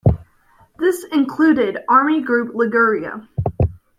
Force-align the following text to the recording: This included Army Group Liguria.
This 0.79 1.05
included 1.13 1.77
Army 1.87 2.21
Group 2.23 2.55
Liguria. 2.55 3.29